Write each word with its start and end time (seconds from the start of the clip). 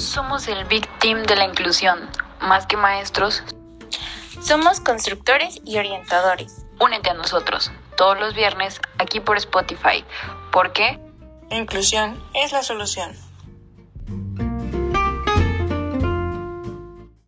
Somos 0.00 0.48
el 0.48 0.64
Big 0.64 0.88
Team 0.98 1.24
de 1.24 1.36
la 1.36 1.44
inclusión. 1.44 1.98
Más 2.40 2.66
que 2.66 2.78
maestros, 2.78 3.44
somos 4.40 4.80
constructores 4.80 5.60
y 5.66 5.76
orientadores. 5.76 6.64
Únete 6.80 7.10
a 7.10 7.14
nosotros 7.14 7.70
todos 7.98 8.18
los 8.18 8.34
viernes 8.34 8.80
aquí 8.98 9.20
por 9.20 9.36
Spotify. 9.36 10.02
¿Por 10.52 10.72
qué? 10.72 10.98
Inclusión 11.50 12.18
es 12.32 12.50
la 12.50 12.62
solución. 12.62 13.10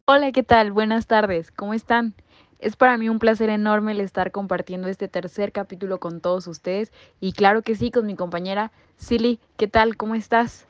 Hola, 0.07 0.32
¿qué 0.32 0.43
tal? 0.43 0.73
Buenas 0.73 1.07
tardes. 1.07 1.50
¿Cómo 1.50 1.75
están? 1.75 2.14
Es 2.59 2.77
para 2.77 2.96
mí 2.96 3.11
un 3.11 3.18
placer 3.18 3.50
enorme 3.50 3.93
el 3.93 4.00
estar 4.00 4.32
compartiendo 4.32 4.89
este 4.89 5.09
tercer 5.09 5.52
capítulo 5.52 6.00
con 6.00 6.23
todos 6.23 6.46
ustedes 6.46 6.91
y 7.20 7.34
claro 7.34 7.61
que 7.61 7.77
sí, 7.77 7.91
con 7.91 8.07
mi 8.07 8.16
compañera 8.16 8.73
Silly. 8.96 9.41
¿Qué 9.59 9.68
tal? 9.68 9.98
¿Cómo 9.98 10.14
estás? 10.14 10.66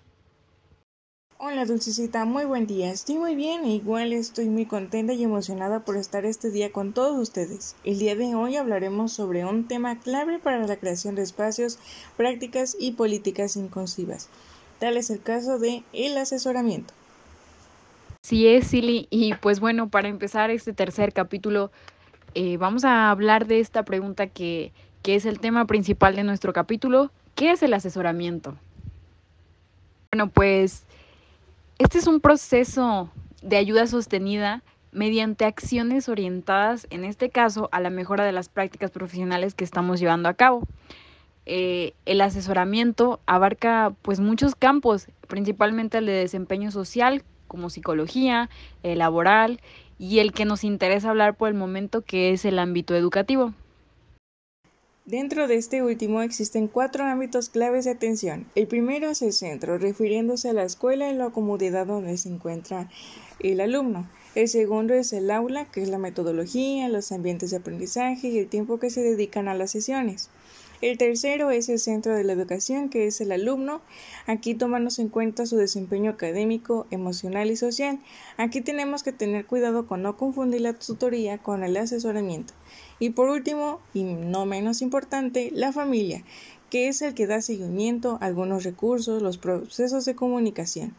Hola 1.45 1.65
Dulcecita, 1.65 2.25
muy 2.25 2.45
buen 2.45 2.69
día. 2.69 2.93
Estoy 2.93 3.17
muy 3.17 3.35
bien 3.35 3.65
e 3.65 3.71
igual 3.71 4.13
estoy 4.13 4.45
muy 4.45 4.65
contenta 4.65 5.13
y 5.13 5.25
emocionada 5.25 5.81
por 5.81 5.97
estar 5.97 6.25
este 6.25 6.53
día 6.53 6.71
con 6.71 6.93
todos 6.93 7.19
ustedes. 7.19 7.75
El 7.83 7.99
día 7.99 8.15
de 8.15 8.37
hoy 8.37 8.55
hablaremos 8.55 9.13
sobre 9.13 9.45
un 9.45 9.67
tema 9.67 9.99
clave 9.99 10.39
para 10.39 10.65
la 10.65 10.77
creación 10.77 11.17
de 11.17 11.23
espacios, 11.23 11.81
prácticas 12.17 12.77
y 12.79 12.93
políticas 12.93 13.57
inclusivas. 13.57 14.29
Tal 14.79 14.97
es 14.97 15.11
el 15.11 15.21
caso 15.21 15.59
de 15.59 15.83
el 15.93 16.17
asesoramiento. 16.17 16.95
Sí 18.23 18.47
es, 18.47 18.69
Silly. 18.69 19.09
Y 19.11 19.35
pues 19.35 19.59
bueno, 19.59 19.89
para 19.89 20.07
empezar 20.07 20.53
este 20.53 20.73
tercer 20.73 21.13
capítulo, 21.13 21.73
eh, 22.37 22.57
vamos 22.57 22.85
a 22.85 23.11
hablar 23.11 23.49
de 23.49 23.59
esta 23.59 23.85
pregunta 23.85 24.29
que, 24.29 24.71
que 25.03 25.17
es 25.17 25.27
el 25.27 25.41
tema 25.41 25.67
principal 25.67 26.15
de 26.15 26.23
nuestro 26.23 26.53
capítulo. 26.53 27.11
¿Qué 27.35 27.51
es 27.51 27.65
el 27.65 27.75
asesoramiento? 27.75 28.55
Bueno, 30.13 30.31
pues 30.31 30.85
este 31.83 31.99
es 31.99 32.07
un 32.07 32.21
proceso 32.21 33.11
de 33.43 33.57
ayuda 33.57 33.89
sostenida 33.89 34.63
mediante 34.93 35.45
acciones 35.45 36.09
orientadas, 36.09 36.87
en 36.91 37.05
este 37.05 37.29
caso, 37.29 37.69
a 37.73 37.81
la 37.81 37.91
mejora 37.91 38.25
de 38.25 38.31
las 38.31 38.49
prácticas 38.49 38.93
profesionales 38.93 39.55
que 39.55 39.65
estamos 39.65 39.99
llevando 39.99 40.29
a 40.29 40.35
cabo. 40.35 40.69
Eh, 41.45 41.95
el 42.07 42.21
asesoramiento 42.21 43.19
abarca 43.27 43.95
pues 44.03 44.21
muchos 44.21 44.55
campos, 44.55 45.09
principalmente 45.27 45.99
el 45.99 46.07
de 46.07 46.13
desempeño 46.13 46.71
social, 46.71 47.25
como 47.49 47.69
psicología, 47.69 48.49
el 48.85 49.01
laboral 49.01 49.61
y 49.99 50.21
el 50.21 50.33
que 50.33 50.45
nos 50.45 50.63
interesa 50.63 51.11
hablar 51.11 51.37
por 51.37 51.49
el 51.49 51.55
momento, 51.55 52.03
que 52.03 52.33
es 52.33 52.45
el 52.45 52.61
ámbito 52.61 52.95
educativo. 52.95 53.55
Dentro 55.05 55.49
de 55.49 55.57
este 55.57 55.83
último 55.83 56.23
existen 56.23 56.69
cuatro 56.69 57.05
ámbitos 57.05 57.49
claves 57.49 57.87
de 57.87 57.91
atención. 57.91 58.47
El 58.55 58.69
primero 58.69 59.11
es 59.11 59.21
el 59.23 59.33
centro, 59.33 59.77
refiriéndose 59.77 60.49
a 60.49 60.53
la 60.53 60.63
escuela 60.63 61.11
y 61.11 61.17
la 61.17 61.31
comunidad 61.31 61.89
donde 61.89 62.17
se 62.17 62.29
encuentra 62.29 62.89
el 63.41 63.61
alumno. 63.61 64.09
El 64.37 64.47
segundo 64.47 64.95
es 64.95 65.13
el 65.13 65.33
aula, 65.33 65.65
que 65.65 65.83
es 65.83 65.89
la 65.89 65.99
metodología, 65.99 66.89
los 66.89 67.11
ambientes 67.11 67.51
de 67.51 67.57
aprendizaje 67.57 68.29
y 68.29 68.39
el 68.39 68.47
tiempo 68.47 68.79
que 68.79 68.91
se 68.91 69.03
dedican 69.03 69.49
a 69.49 69.55
las 69.55 69.73
sesiones. 69.73 70.31
El 70.83 70.99
tercero 70.99 71.53
es 71.53 71.69
el 71.69 71.79
centro 71.79 72.15
de 72.15 72.25
la 72.25 72.33
educación, 72.33 72.89
que 72.89 73.07
es 73.07 73.21
el 73.21 73.31
alumno. 73.31 73.83
Aquí 74.27 74.55
tomamos 74.55 74.99
en 74.99 75.11
cuenta 75.11 75.47
su 75.47 75.57
desempeño 75.57 76.11
académico, 76.11 76.89
emocional 76.91 77.53
y 77.53 77.57
social. 77.57 78.01
Aquí 78.37 78.63
tenemos 78.63 79.05
que 79.05 79.13
tener 79.13 79.47
cuidado 79.47 79.87
con 79.87 80.03
no 80.03 80.17
confundir 80.17 80.61
la 80.61 80.73
tutoría 80.73 81.39
con 81.39 81.63
el 81.63 81.77
asesoramiento. 81.77 82.53
Y 83.03 83.11
por 83.11 83.31
último, 83.31 83.81
y 83.95 84.05
no 84.05 84.47
menos 84.47 84.81
importante, 84.81 85.51
la 85.53 85.73
familia, 85.73 86.23
que 86.71 86.87
es 86.87 87.03
el 87.03 87.15
que 87.15 87.27
da 87.27 87.43
seguimiento 87.43 88.17
a 88.21 88.27
algunos 88.27 88.63
recursos, 88.63 89.21
los 89.21 89.39
procesos 89.39 90.05
de 90.05 90.15
comunicación, 90.15 90.95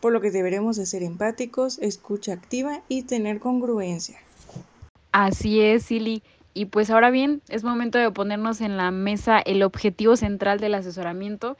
por 0.00 0.12
lo 0.12 0.20
que 0.20 0.32
deberemos 0.32 0.76
de 0.76 0.86
ser 0.86 1.04
empáticos, 1.04 1.78
escucha 1.78 2.32
activa 2.32 2.82
y 2.88 3.02
tener 3.02 3.38
congruencia. 3.38 4.18
Así 5.12 5.60
es, 5.60 5.84
Silly. 5.84 6.24
Y 6.52 6.64
pues 6.64 6.90
ahora 6.90 7.10
bien, 7.10 7.42
es 7.48 7.62
momento 7.62 7.96
de 7.96 8.10
ponernos 8.10 8.60
en 8.60 8.76
la 8.76 8.90
mesa 8.90 9.38
el 9.38 9.62
objetivo 9.62 10.16
central 10.16 10.58
del 10.58 10.74
asesoramiento. 10.74 11.56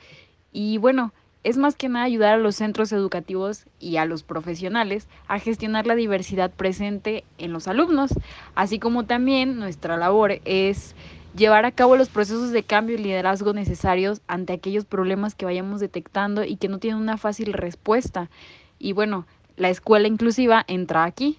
Y 0.50 0.78
bueno, 0.78 1.12
es 1.46 1.58
más 1.58 1.76
que 1.76 1.88
nada 1.88 2.04
ayudar 2.04 2.34
a 2.34 2.38
los 2.38 2.56
centros 2.56 2.90
educativos 2.90 3.66
y 3.78 3.98
a 3.98 4.04
los 4.04 4.24
profesionales 4.24 5.06
a 5.28 5.38
gestionar 5.38 5.86
la 5.86 5.94
diversidad 5.94 6.50
presente 6.50 7.22
en 7.38 7.52
los 7.52 7.68
alumnos, 7.68 8.10
así 8.56 8.80
como 8.80 9.04
también 9.06 9.60
nuestra 9.60 9.96
labor 9.96 10.40
es 10.44 10.96
llevar 11.36 11.64
a 11.64 11.70
cabo 11.70 11.96
los 11.96 12.08
procesos 12.08 12.50
de 12.50 12.64
cambio 12.64 12.96
y 12.96 12.98
liderazgo 12.98 13.52
necesarios 13.52 14.22
ante 14.26 14.54
aquellos 14.54 14.86
problemas 14.86 15.36
que 15.36 15.44
vayamos 15.44 15.78
detectando 15.78 16.42
y 16.42 16.56
que 16.56 16.68
no 16.68 16.80
tienen 16.80 17.00
una 17.00 17.16
fácil 17.16 17.52
respuesta. 17.52 18.28
Y 18.80 18.92
bueno, 18.92 19.24
la 19.56 19.70
escuela 19.70 20.08
inclusiva 20.08 20.64
entra 20.66 21.04
aquí. 21.04 21.38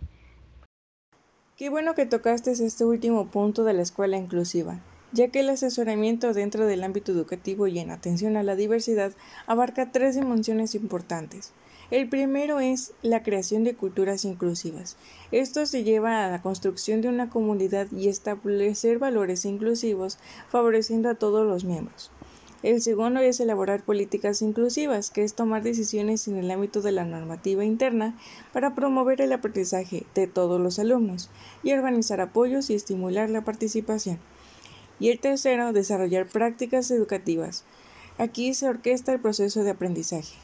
Qué 1.58 1.68
bueno 1.70 1.96
que 1.96 2.06
tocaste 2.06 2.52
este 2.52 2.86
último 2.86 3.28
punto 3.28 3.66
de 3.66 3.74
la 3.74 3.82
escuela 3.82 4.16
inclusiva 4.16 4.80
ya 5.18 5.30
que 5.30 5.40
el 5.40 5.50
asesoramiento 5.50 6.32
dentro 6.32 6.68
del 6.68 6.84
ámbito 6.84 7.12
educativo 7.12 7.66
y 7.66 7.80
en 7.80 7.90
atención 7.90 8.38
a 8.38 8.44
la 8.44 8.56
diversidad 8.56 9.14
abarca 9.48 9.92
tres 9.92 10.14
dimensiones 10.14 10.76
importantes. 10.76 11.54
El 11.90 12.08
primero 12.08 12.60
es 12.60 12.94
la 13.02 13.24
creación 13.24 13.64
de 13.64 13.74
culturas 13.74 14.26
inclusivas. 14.26 14.96
Esto 15.32 15.66
se 15.66 15.84
lleva 15.84 16.24
a 16.24 16.30
la 16.30 16.44
construcción 16.44 17.02
de 17.02 17.10
una 17.10 17.32
comunidad 17.32 17.88
y 17.92 18.10
establecer 18.10 19.00
valores 19.00 19.44
inclusivos, 19.46 20.20
favoreciendo 20.50 21.10
a 21.10 21.16
todos 21.16 21.48
los 21.48 21.64
miembros. 21.64 22.12
El 22.62 22.80
segundo 22.82 23.20
es 23.20 23.40
elaborar 23.40 23.82
políticas 23.84 24.44
inclusivas, 24.44 25.10
que 25.10 25.24
es 25.24 25.34
tomar 25.34 25.64
decisiones 25.64 26.28
en 26.28 26.36
el 26.36 26.52
ámbito 26.52 26.84
de 26.84 26.92
la 26.92 27.06
normativa 27.06 27.66
interna 27.66 28.16
para 28.54 28.76
promover 28.76 29.22
el 29.22 29.34
aprendizaje 29.34 30.06
de 30.14 30.28
todos 30.28 30.62
los 30.62 30.78
alumnos 30.78 31.32
y 31.64 31.72
organizar 31.72 32.22
apoyos 32.22 32.70
y 32.70 32.76
estimular 32.76 33.32
la 33.32 33.44
participación. 33.44 34.20
Y 35.00 35.10
el 35.10 35.20
tercero, 35.20 35.74
desarrollar 35.74 36.28
prácticas 36.28 36.90
educativas. 36.92 37.64
Aquí 38.18 38.54
se 38.54 38.68
orquesta 38.68 39.14
el 39.14 39.20
proceso 39.20 39.64
de 39.64 39.72
aprendizaje. 39.72 40.36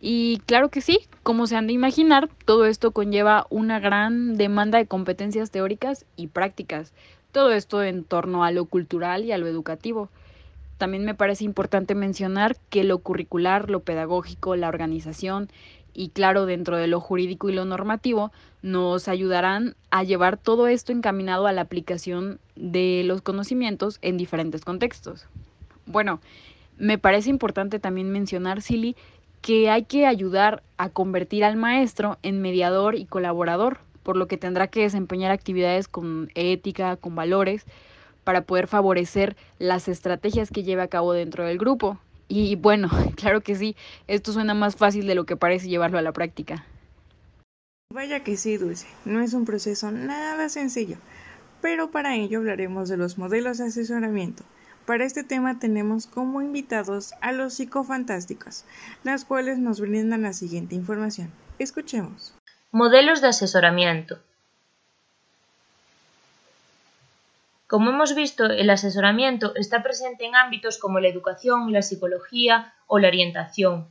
Y 0.00 0.38
claro 0.46 0.68
que 0.68 0.80
sí, 0.80 1.00
como 1.22 1.46
se 1.46 1.56
han 1.56 1.66
de 1.66 1.72
imaginar, 1.72 2.28
todo 2.44 2.66
esto 2.66 2.92
conlleva 2.92 3.46
una 3.50 3.80
gran 3.80 4.36
demanda 4.36 4.78
de 4.78 4.86
competencias 4.86 5.50
teóricas 5.50 6.04
y 6.16 6.28
prácticas. 6.28 6.92
Todo 7.32 7.52
esto 7.52 7.82
en 7.82 8.04
torno 8.04 8.44
a 8.44 8.50
lo 8.50 8.66
cultural 8.66 9.24
y 9.24 9.32
a 9.32 9.38
lo 9.38 9.46
educativo. 9.46 10.08
También 10.78 11.04
me 11.04 11.14
parece 11.14 11.44
importante 11.44 11.94
mencionar 11.94 12.56
que 12.68 12.84
lo 12.84 12.98
curricular, 12.98 13.70
lo 13.70 13.80
pedagógico, 13.80 14.56
la 14.56 14.68
organización 14.68 15.48
y 15.96 16.10
claro, 16.10 16.44
dentro 16.44 16.76
de 16.76 16.88
lo 16.88 17.00
jurídico 17.00 17.48
y 17.48 17.54
lo 17.54 17.64
normativo, 17.64 18.30
nos 18.60 19.08
ayudarán 19.08 19.76
a 19.90 20.04
llevar 20.04 20.36
todo 20.36 20.68
esto 20.68 20.92
encaminado 20.92 21.46
a 21.46 21.52
la 21.52 21.62
aplicación 21.62 22.38
de 22.54 23.02
los 23.06 23.22
conocimientos 23.22 23.98
en 24.02 24.18
diferentes 24.18 24.62
contextos. 24.62 25.26
Bueno, 25.86 26.20
me 26.76 26.98
parece 26.98 27.30
importante 27.30 27.78
también 27.78 28.10
mencionar, 28.10 28.60
Silly, 28.60 28.94
que 29.40 29.70
hay 29.70 29.84
que 29.84 30.04
ayudar 30.04 30.62
a 30.76 30.90
convertir 30.90 31.44
al 31.44 31.56
maestro 31.56 32.18
en 32.22 32.42
mediador 32.42 32.94
y 32.94 33.06
colaborador, 33.06 33.78
por 34.02 34.18
lo 34.18 34.26
que 34.26 34.36
tendrá 34.36 34.66
que 34.66 34.82
desempeñar 34.82 35.30
actividades 35.30 35.88
con 35.88 36.30
ética, 36.34 36.96
con 36.96 37.14
valores, 37.14 37.64
para 38.22 38.42
poder 38.42 38.66
favorecer 38.66 39.34
las 39.58 39.88
estrategias 39.88 40.50
que 40.50 40.62
lleve 40.62 40.82
a 40.82 40.88
cabo 40.88 41.14
dentro 41.14 41.46
del 41.46 41.56
grupo. 41.56 41.98
Y 42.28 42.56
bueno, 42.56 42.88
claro 43.16 43.40
que 43.40 43.54
sí, 43.54 43.76
esto 44.06 44.32
suena 44.32 44.54
más 44.54 44.76
fácil 44.76 45.06
de 45.06 45.14
lo 45.14 45.26
que 45.26 45.36
parece 45.36 45.68
llevarlo 45.68 45.98
a 45.98 46.02
la 46.02 46.12
práctica. 46.12 46.66
Vaya 47.92 48.24
que 48.24 48.36
sí, 48.36 48.56
Dulce, 48.56 48.86
no 49.04 49.20
es 49.20 49.32
un 49.32 49.44
proceso 49.44 49.90
nada 49.90 50.48
sencillo, 50.48 50.96
pero 51.62 51.90
para 51.90 52.16
ello 52.16 52.38
hablaremos 52.38 52.88
de 52.88 52.96
los 52.96 53.16
modelos 53.16 53.58
de 53.58 53.66
asesoramiento. 53.66 54.42
Para 54.86 55.04
este 55.04 55.24
tema 55.24 55.58
tenemos 55.58 56.06
como 56.06 56.42
invitados 56.42 57.14
a 57.20 57.32
los 57.32 57.54
psicofantásticos, 57.54 58.64
las 59.02 59.24
cuales 59.24 59.58
nos 59.58 59.80
brindan 59.80 60.22
la 60.22 60.32
siguiente 60.32 60.74
información. 60.74 61.30
Escuchemos. 61.58 62.34
Modelos 62.70 63.20
de 63.20 63.28
asesoramiento. 63.28 64.20
Como 67.66 67.90
hemos 67.90 68.14
visto, 68.14 68.44
el 68.44 68.70
asesoramiento 68.70 69.54
está 69.56 69.82
presente 69.82 70.24
en 70.24 70.36
ámbitos 70.36 70.78
como 70.78 71.00
la 71.00 71.08
educación, 71.08 71.72
la 71.72 71.82
psicología 71.82 72.74
o 72.86 72.98
la 72.98 73.08
orientación. 73.08 73.88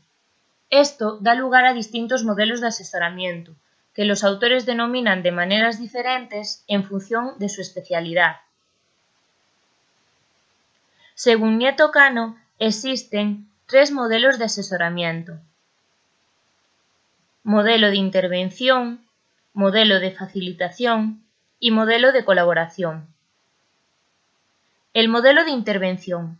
Esto 0.69 1.18
da 1.19 1.36
lugar 1.36 1.66
a 1.66 1.74
distintos 1.74 2.24
modelos 2.24 2.62
de 2.62 2.68
asesoramiento, 2.68 3.54
que 3.94 4.06
los 4.06 4.24
autores 4.24 4.66
denominan 4.66 5.24
de 5.24 5.31
maneras 5.31 5.80
diferentes 5.80 6.63
en 6.68 6.83
función 6.83 7.38
de 7.38 7.50
su 7.50 7.62
especialidad. 7.62 8.38
Según 11.13 11.57
Nieto 11.57 11.92
Cano, 11.92 12.38
existen 12.60 13.50
tres 13.68 13.92
modelos 13.92 14.38
de 14.38 14.45
asesoramiento. 14.45 15.39
Modelo 17.44 17.89
de 17.89 17.95
intervención, 17.95 19.06
modelo 19.54 20.00
de 20.00 20.12
facilitación 20.12 21.24
y 21.60 21.72
modelo 21.72 22.12
de 22.12 22.25
colaboración. 22.25 23.14
El 24.95 25.09
modelo 25.09 25.44
de 25.44 25.51
intervención. 25.51 26.39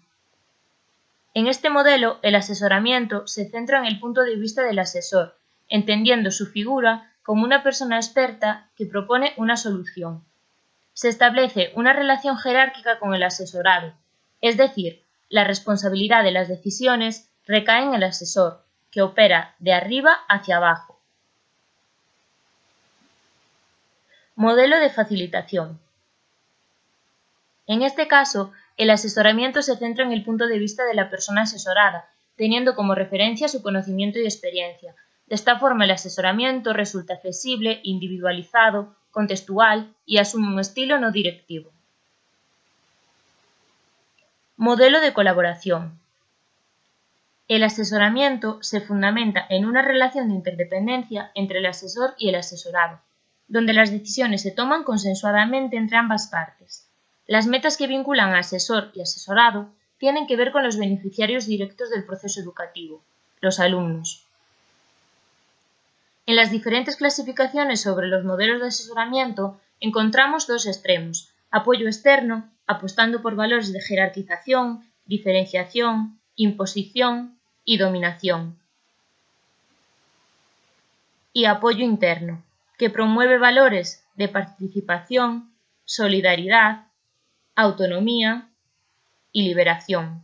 En 1.34 1.48
este 1.48 1.70
modelo, 1.70 2.20
el 2.22 2.36
asesoramiento 2.36 3.28
se 3.28 3.50
centra 3.50 3.80
en 3.80 3.86
el 3.86 4.00
punto 4.00 4.22
de 4.22 4.38
vista 4.38 4.64
del 4.64 4.80
asesor, 4.80 5.36
entendiendo 5.68 6.32
su 6.32 6.46
figura 6.46 7.12
como 7.22 7.44
una 7.44 7.64
persona 7.64 7.98
experta 7.98 8.70
que 8.78 8.86
propone 8.86 9.34
una 9.36 9.58
solución. 9.58 10.24
Se 10.94 11.10
establece 11.10 11.74
una 11.76 11.92
relación 11.92 12.38
jerárquica 12.38 12.98
con 12.98 13.14
el 13.14 13.24
asesorado, 13.24 13.92
es 14.40 14.56
decir, 14.56 15.04
la 15.28 15.44
responsabilidad 15.44 16.24
de 16.24 16.32
las 16.32 16.48
decisiones 16.48 17.30
recae 17.46 17.84
en 17.84 17.94
el 17.94 18.04
asesor, 18.04 18.64
que 18.90 19.02
opera 19.02 19.54
de 19.60 19.74
arriba 19.74 20.14
hacia 20.30 20.56
abajo. 20.56 20.98
Modelo 24.38 24.80
de 24.80 24.90
facilitación. 24.90 25.78
En 27.68 27.82
este 27.82 28.08
caso, 28.08 28.52
el 28.78 28.90
asesoramiento 28.90 29.62
se 29.62 29.76
centra 29.76 30.06
en 30.06 30.12
el 30.12 30.24
punto 30.24 30.48
de 30.48 30.60
vista 30.60 30.86
de 30.86 30.94
la 30.94 31.10
persona 31.10 31.44
asesorada, 31.44 32.10
teniendo 32.36 32.76
como 32.76 32.96
referencia 32.96 33.48
su 33.48 33.62
conocimiento 33.62 34.20
y 34.20 34.26
experiencia. 34.26 34.96
De 35.28 35.36
esta 35.36 35.58
forma, 35.58 35.86
el 35.86 35.92
asesoramiento 35.92 36.74
resulta 36.74 37.16
accesible, 37.16 37.80
individualizado, 37.84 38.96
contextual 39.12 39.96
y 40.06 40.18
asume 40.18 40.48
un 40.48 40.60
estilo 40.60 41.00
no 41.00 41.12
directivo. 41.12 41.72
Modelo 44.58 45.02
de 45.02 45.14
colaboración. 45.14 46.00
El 47.48 47.64
asesoramiento 47.64 48.62
se 48.62 48.82
fundamenta 48.82 49.46
en 49.50 49.66
una 49.66 49.82
relación 49.82 50.28
de 50.28 50.36
interdependencia 50.36 51.32
entre 51.36 51.60
el 51.60 51.66
asesor 51.66 52.14
y 52.18 52.30
el 52.30 52.36
asesorado, 52.36 53.00
donde 53.48 53.74
las 53.74 53.92
decisiones 53.92 54.42
se 54.42 54.52
toman 54.52 54.84
consensuadamente 54.84 55.78
entre 55.78 55.98
ambas 55.98 56.28
partes. 56.28 56.85
Las 57.28 57.48
metas 57.48 57.78
que 57.78 57.88
vinculan 57.88 58.34
a 58.34 58.40
asesor 58.40 58.92
y 58.94 59.02
asesorado 59.02 59.70
tienen 59.98 60.28
que 60.28 60.36
ver 60.36 60.52
con 60.52 60.64
los 60.64 60.78
beneficiarios 60.78 61.48
directos 61.48 61.90
del 61.90 62.06
proceso 62.06 62.40
educativo, 62.40 63.02
los 63.42 63.60
alumnos. 63.60 64.26
En 66.28 66.36
las 66.36 66.52
diferentes 66.52 66.96
clasificaciones 66.96 67.82
sobre 67.82 68.08
los 68.08 68.24
modelos 68.24 68.62
de 68.62 68.68
asesoramiento 68.68 69.60
encontramos 69.80 70.48
dos 70.48 70.66
extremos, 70.68 71.30
apoyo 71.52 71.88
externo, 71.88 72.50
apostando 72.68 73.22
por 73.22 73.36
valores 73.36 73.72
de 73.72 73.82
jerarquización, 73.82 74.84
diferenciación, 75.06 76.20
imposición 76.36 77.38
y 77.64 77.78
dominación. 77.78 78.58
Y 81.32 81.46
apoyo 81.46 81.84
interno, 81.84 82.44
que 82.78 82.90
promueve 82.90 83.38
valores 83.38 84.04
de 84.16 84.28
participación, 84.28 85.52
solidaridad, 85.86 86.85
autonomía 87.56 88.50
y 89.32 89.44
liberación. 89.44 90.24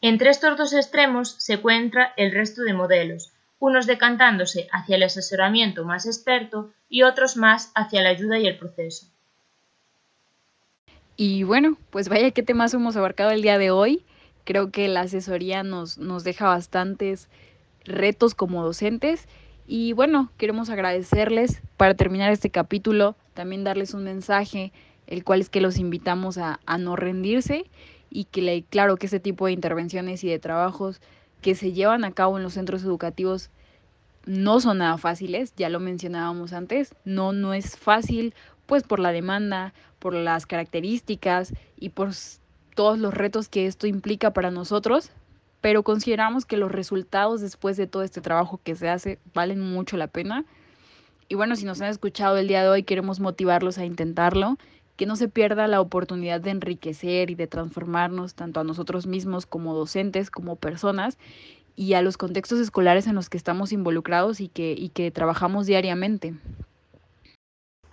Entre 0.00 0.30
estos 0.30 0.56
dos 0.56 0.72
extremos 0.72 1.36
se 1.38 1.54
encuentra 1.54 2.12
el 2.16 2.32
resto 2.32 2.62
de 2.62 2.74
modelos, 2.74 3.32
unos 3.60 3.86
decantándose 3.86 4.68
hacia 4.72 4.96
el 4.96 5.04
asesoramiento 5.04 5.84
más 5.84 6.06
experto 6.06 6.72
y 6.88 7.02
otros 7.04 7.36
más 7.36 7.70
hacia 7.74 8.02
la 8.02 8.08
ayuda 8.08 8.38
y 8.38 8.46
el 8.46 8.58
proceso. 8.58 9.06
Y 11.16 11.44
bueno, 11.44 11.76
pues 11.90 12.08
vaya 12.08 12.32
qué 12.32 12.42
temas 12.42 12.74
hemos 12.74 12.96
abarcado 12.96 13.30
el 13.30 13.42
día 13.42 13.58
de 13.58 13.70
hoy. 13.70 14.04
Creo 14.44 14.72
que 14.72 14.88
la 14.88 15.02
asesoría 15.02 15.62
nos, 15.62 15.98
nos 15.98 16.24
deja 16.24 16.46
bastantes 16.46 17.28
retos 17.84 18.34
como 18.34 18.64
docentes. 18.64 19.28
Y 19.66 19.92
bueno, 19.92 20.32
queremos 20.36 20.68
agradecerles 20.70 21.62
para 21.76 21.94
terminar 21.94 22.32
este 22.32 22.50
capítulo, 22.50 23.14
también 23.34 23.62
darles 23.62 23.94
un 23.94 24.02
mensaje 24.02 24.72
el 25.12 25.24
cual 25.24 25.42
es 25.42 25.50
que 25.50 25.60
los 25.60 25.76
invitamos 25.76 26.38
a, 26.38 26.58
no 26.78 26.96
rendirse 26.96 27.66
y 28.08 28.24
que 28.24 28.64
claro 28.70 28.96
que 28.96 29.04
este 29.04 29.20
tipo 29.20 29.44
de 29.44 29.52
intervenciones 29.52 30.24
y 30.24 30.30
de 30.30 30.38
trabajos 30.38 31.02
que 31.42 31.54
se 31.54 31.72
llevan 31.72 32.04
a 32.04 32.12
cabo 32.12 32.38
en 32.38 32.42
los 32.42 32.54
centros 32.54 32.82
educativos 32.82 33.50
no 34.24 34.58
son 34.60 34.78
nada 34.78 34.96
fáciles, 34.96 35.52
ya 35.54 35.68
lo 35.68 35.80
mencionábamos 35.80 36.54
antes, 36.54 36.94
no, 37.04 37.34
no 37.34 37.52
es 37.52 37.76
fácil 37.76 38.34
pues 38.64 38.84
por 38.84 39.00
la 39.00 39.12
demanda, 39.12 39.74
por 39.98 40.14
las 40.14 40.46
características 40.46 41.52
y 41.78 41.90
por 41.90 42.12
todos 42.74 42.98
los 42.98 43.12
retos 43.12 43.50
que 43.50 43.66
esto 43.66 43.86
implica 43.86 44.32
para 44.32 44.50
nosotros, 44.50 45.10
pero 45.60 45.82
consideramos 45.82 46.46
que 46.46 46.56
los 46.56 46.72
resultados 46.72 47.42
después 47.42 47.76
de 47.76 47.86
todo 47.86 48.02
este 48.02 48.22
trabajo 48.22 48.60
que 48.64 48.76
se 48.76 48.88
hace 48.88 49.18
valen 49.34 49.60
mucho 49.60 49.98
la 49.98 50.06
pena. 50.06 50.46
Y 51.28 51.34
bueno, 51.34 51.54
si 51.54 51.66
nos 51.66 51.82
han 51.82 51.88
escuchado 51.88 52.38
el 52.38 52.48
día 52.48 52.62
de 52.62 52.68
hoy, 52.70 52.82
queremos 52.82 53.20
motivarlos 53.20 53.76
a 53.76 53.84
intentarlo 53.84 54.56
que 54.96 55.06
no 55.06 55.16
se 55.16 55.28
pierda 55.28 55.66
la 55.68 55.80
oportunidad 55.80 56.40
de 56.40 56.50
enriquecer 56.50 57.30
y 57.30 57.34
de 57.34 57.46
transformarnos 57.46 58.34
tanto 58.34 58.60
a 58.60 58.64
nosotros 58.64 59.06
mismos 59.06 59.46
como 59.46 59.74
docentes, 59.74 60.30
como 60.30 60.56
personas 60.56 61.18
y 61.74 61.94
a 61.94 62.02
los 62.02 62.16
contextos 62.16 62.60
escolares 62.60 63.06
en 63.06 63.14
los 63.14 63.30
que 63.30 63.38
estamos 63.38 63.72
involucrados 63.72 64.40
y 64.40 64.48
que, 64.48 64.74
y 64.76 64.90
que 64.90 65.10
trabajamos 65.10 65.66
diariamente. 65.66 66.34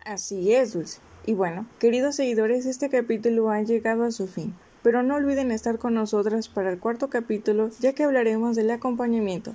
Así 0.05 0.53
es, 0.53 0.73
Dulce. 0.73 0.99
Y 1.25 1.33
bueno, 1.33 1.67
queridos 1.79 2.15
seguidores, 2.15 2.65
este 2.65 2.89
capítulo 2.89 3.49
ha 3.49 3.61
llegado 3.61 4.03
a 4.03 4.11
su 4.11 4.27
fin, 4.27 4.55
pero 4.81 5.03
no 5.03 5.15
olviden 5.15 5.51
estar 5.51 5.77
con 5.77 5.93
nosotras 5.93 6.49
para 6.49 6.71
el 6.71 6.79
cuarto 6.79 7.09
capítulo, 7.09 7.69
ya 7.79 7.93
que 7.93 8.03
hablaremos 8.03 8.55
del 8.55 8.71
acompañamiento. 8.71 9.53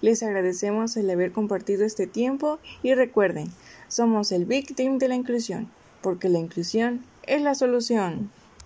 Les 0.00 0.22
agradecemos 0.22 0.96
el 0.96 1.10
haber 1.10 1.32
compartido 1.32 1.84
este 1.84 2.06
tiempo 2.06 2.58
y 2.82 2.94
recuerden, 2.94 3.48
somos 3.88 4.30
el 4.32 4.44
Big 4.44 4.74
Team 4.74 4.98
de 4.98 5.08
la 5.08 5.16
Inclusión 5.16 5.70
porque 6.00 6.28
la 6.28 6.38
inclusión 6.38 7.04
es 7.24 7.42
la 7.42 7.54
solución. 7.54 8.30